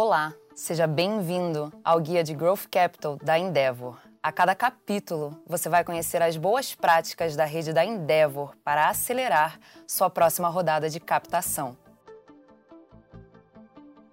[0.00, 3.98] Olá, seja bem-vindo ao Guia de Growth Capital da Endeavor.
[4.22, 9.58] A cada capítulo, você vai conhecer as boas práticas da rede da Endeavor para acelerar
[9.88, 11.76] sua próxima rodada de captação.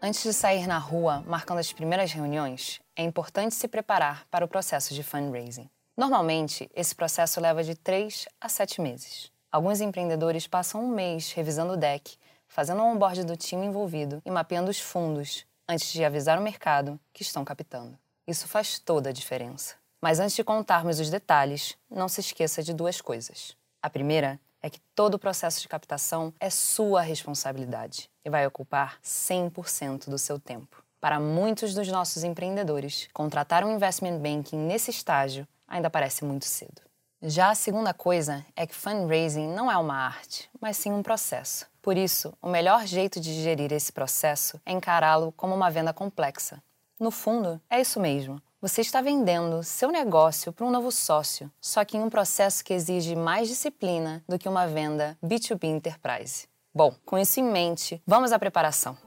[0.00, 4.48] Antes de sair na rua marcando as primeiras reuniões, é importante se preparar para o
[4.48, 5.68] processo de fundraising.
[5.96, 9.32] Normalmente, esse processo leva de 3 a 7 meses.
[9.50, 14.30] Alguns empreendedores passam um mês revisando o deck, fazendo o onboard do time envolvido e
[14.30, 17.98] mapeando os fundos antes de avisar o mercado que estão captando.
[18.26, 19.74] Isso faz toda a diferença.
[20.00, 23.56] Mas antes de contarmos os detalhes, não se esqueça de duas coisas.
[23.80, 29.00] A primeira é que todo o processo de captação é sua responsabilidade e vai ocupar
[29.02, 30.84] 100% do seu tempo.
[31.00, 36.82] Para muitos dos nossos empreendedores, contratar um investment banking nesse estágio ainda parece muito cedo.
[37.24, 41.68] Já a segunda coisa é que fundraising não é uma arte, mas sim um processo.
[41.80, 46.60] Por isso, o melhor jeito de gerir esse processo é encará-lo como uma venda complexa.
[46.98, 48.42] No fundo, é isso mesmo.
[48.60, 52.74] Você está vendendo seu negócio para um novo sócio, só que em um processo que
[52.74, 56.48] exige mais disciplina do que uma venda B2B Enterprise.
[56.74, 58.98] Bom, com isso em mente, vamos à preparação.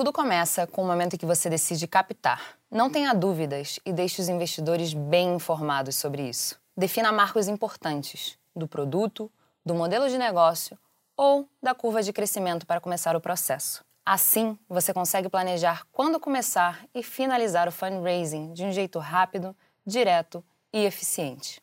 [0.00, 2.56] Tudo começa com o momento em que você decide captar.
[2.70, 6.58] Não tenha dúvidas e deixe os investidores bem informados sobre isso.
[6.74, 9.30] Defina marcos importantes do produto,
[9.62, 10.78] do modelo de negócio
[11.14, 13.84] ou da curva de crescimento para começar o processo.
[14.02, 20.42] Assim, você consegue planejar quando começar e finalizar o fundraising de um jeito rápido, direto
[20.72, 21.60] e eficiente.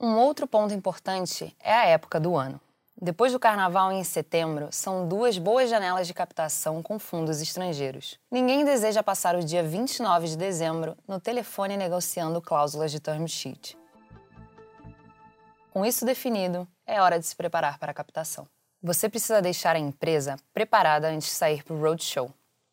[0.00, 2.60] Um outro ponto importante é a época do ano.
[2.98, 8.18] Depois do carnaval em setembro, são duas boas janelas de captação com fundos estrangeiros.
[8.30, 13.76] Ninguém deseja passar o dia 29 de dezembro no telefone negociando cláusulas de term sheet.
[15.70, 18.48] Com isso definido, é hora de se preparar para a captação.
[18.82, 22.32] Você precisa deixar a empresa preparada antes de sair para o roadshow.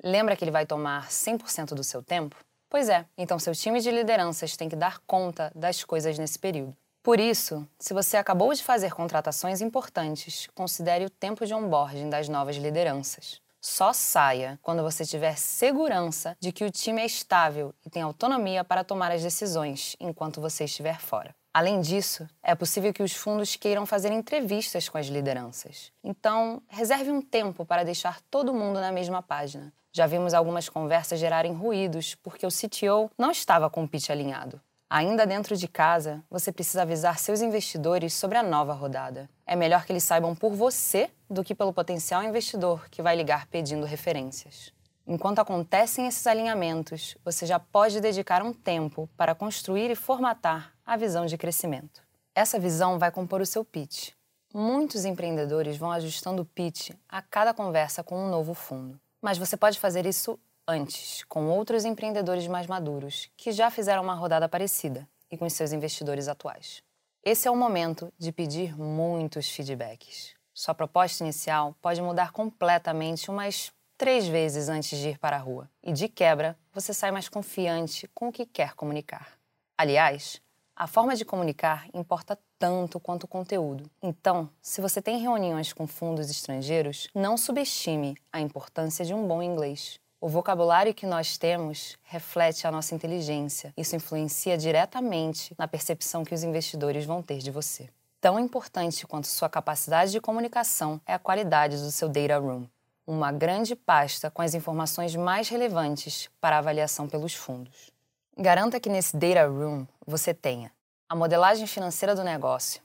[0.00, 2.36] Lembra que ele vai tomar 100% do seu tempo?
[2.70, 6.76] Pois é, então seu time de lideranças tem que dar conta das coisas nesse período.
[7.04, 12.30] Por isso, se você acabou de fazer contratações importantes, considere o tempo de onboarding das
[12.30, 13.42] novas lideranças.
[13.60, 18.64] Só saia quando você tiver segurança de que o time é estável e tem autonomia
[18.64, 21.36] para tomar as decisões enquanto você estiver fora.
[21.52, 25.92] Além disso, é possível que os fundos queiram fazer entrevistas com as lideranças.
[26.02, 29.74] Então, reserve um tempo para deixar todo mundo na mesma página.
[29.92, 34.58] Já vimos algumas conversas gerarem ruídos porque o CTO não estava com o pitch alinhado.
[34.96, 39.28] Ainda dentro de casa, você precisa avisar seus investidores sobre a nova rodada.
[39.44, 43.48] É melhor que eles saibam por você do que pelo potencial investidor que vai ligar
[43.48, 44.72] pedindo referências.
[45.04, 50.96] Enquanto acontecem esses alinhamentos, você já pode dedicar um tempo para construir e formatar a
[50.96, 52.00] visão de crescimento.
[52.32, 54.10] Essa visão vai compor o seu pitch.
[54.54, 59.00] Muitos empreendedores vão ajustando o pitch a cada conversa com um novo fundo.
[59.20, 64.14] Mas você pode fazer isso antes, com outros empreendedores mais maduros que já fizeram uma
[64.14, 66.82] rodada parecida e com seus investidores atuais.
[67.22, 70.34] Esse é o momento de pedir muitos feedbacks.
[70.52, 75.70] Sua proposta inicial pode mudar completamente umas três vezes antes de ir para a rua.
[75.82, 79.38] E de quebra, você sai mais confiante com o que quer comunicar.
[79.76, 80.40] Aliás,
[80.76, 83.90] a forma de comunicar importa tanto quanto o conteúdo.
[84.02, 89.42] Então, se você tem reuniões com fundos estrangeiros, não subestime a importância de um bom
[89.42, 90.00] inglês.
[90.24, 93.74] O vocabulário que nós temos reflete a nossa inteligência.
[93.76, 97.90] Isso influencia diretamente na percepção que os investidores vão ter de você.
[98.22, 102.66] Tão importante quanto sua capacidade de comunicação é a qualidade do seu data room
[103.06, 107.90] uma grande pasta com as informações mais relevantes para avaliação pelos fundos.
[108.34, 110.72] Garanta que nesse Data Room você tenha
[111.06, 112.80] a modelagem financeira do negócio,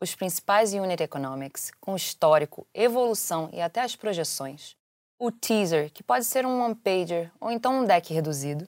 [0.00, 4.76] os principais unit economics, com histórico, evolução e até as projeções,
[5.24, 8.66] o teaser, que pode ser um one-pager ou então um deck reduzido.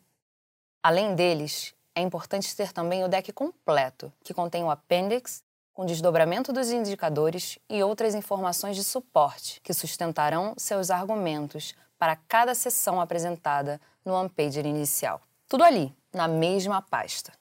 [0.81, 6.53] Além deles, é importante ter também o deck completo, que contém o appendix com desdobramento
[6.53, 13.81] dos indicadores e outras informações de suporte que sustentarão seus argumentos para cada sessão apresentada
[14.05, 15.21] no one-pager inicial.
[15.49, 17.33] Tudo ali, na mesma pasta.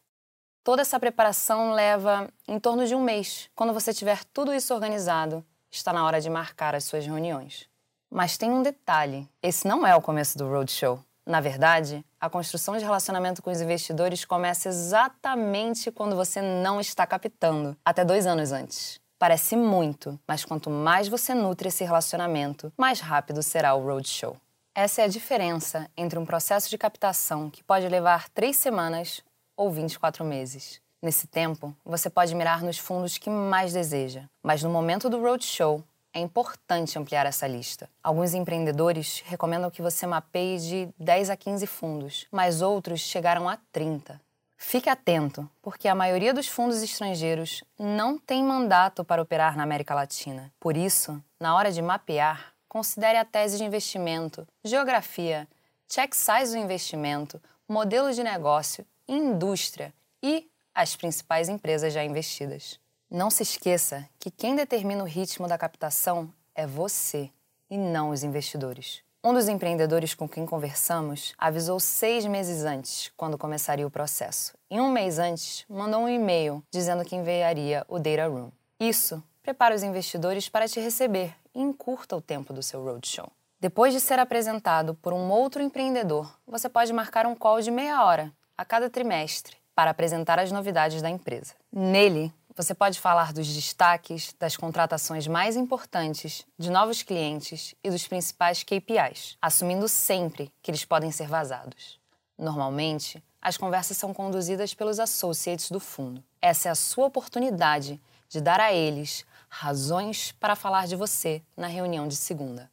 [0.64, 3.48] Toda essa preparação leva em torno de um mês.
[3.54, 7.72] Quando você tiver tudo isso organizado, está na hora de marcar as suas reuniões.
[8.14, 11.04] Mas tem um detalhe: esse não é o começo do roadshow.
[11.26, 17.08] Na verdade, a construção de relacionamento com os investidores começa exatamente quando você não está
[17.08, 19.00] captando, até dois anos antes.
[19.18, 24.38] Parece muito, mas quanto mais você nutre esse relacionamento, mais rápido será o roadshow.
[24.76, 29.24] Essa é a diferença entre um processo de captação que pode levar três semanas
[29.58, 30.80] ou 24 meses.
[31.02, 35.84] Nesse tempo, você pode mirar nos fundos que mais deseja, mas no momento do roadshow,
[36.14, 37.90] é importante ampliar essa lista.
[38.02, 43.58] Alguns empreendedores recomendam que você mapeie de 10 a 15 fundos, mas outros chegaram a
[43.72, 44.22] 30.
[44.56, 49.94] Fique atento, porque a maioria dos fundos estrangeiros não tem mandato para operar na América
[49.94, 50.54] Latina.
[50.60, 55.48] Por isso, na hora de mapear, considere a tese de investimento, geografia,
[55.90, 62.80] check size do investimento, modelo de negócio, indústria e as principais empresas já investidas.
[63.16, 67.30] Não se esqueça que quem determina o ritmo da captação é você
[67.70, 69.04] e não os investidores.
[69.24, 74.56] Um dos empreendedores com quem conversamos avisou seis meses antes, quando começaria o processo.
[74.68, 78.50] E um mês antes, mandou um e-mail dizendo que enviaria o Data Room.
[78.80, 83.32] Isso prepara os investidores para te receber e encurta o tempo do seu roadshow.
[83.60, 88.04] Depois de ser apresentado por um outro empreendedor, você pode marcar um call de meia
[88.04, 91.54] hora a cada trimestre para apresentar as novidades da empresa.
[91.72, 98.08] Nele, você pode falar dos destaques, das contratações mais importantes, de novos clientes e dos
[98.08, 102.00] principais KPIs, assumindo sempre que eles podem ser vazados.
[102.38, 106.24] Normalmente, as conversas são conduzidas pelos associates do fundo.
[106.42, 111.68] Essa é a sua oportunidade de dar a eles razões para falar de você na
[111.68, 112.72] reunião de segunda.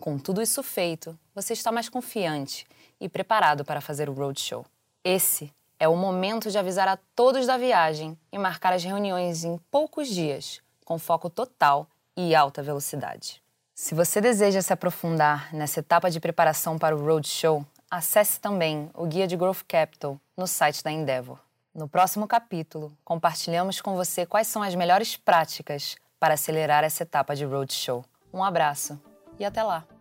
[0.00, 2.66] Com tudo isso feito, você está mais confiante
[3.00, 4.64] e preparado para fazer o roadshow.
[5.02, 9.58] Esse é o momento de avisar a todos da viagem e marcar as reuniões em
[9.70, 11.86] poucos dias, com foco total
[12.16, 13.42] e alta velocidade.
[13.74, 19.06] Se você deseja se aprofundar nessa etapa de preparação para o Roadshow, acesse também o
[19.06, 21.38] Guia de Growth Capital no site da Endeavor.
[21.74, 27.36] No próximo capítulo, compartilhamos com você quais são as melhores práticas para acelerar essa etapa
[27.36, 28.02] de Roadshow.
[28.32, 28.98] Um abraço
[29.38, 29.95] e até lá!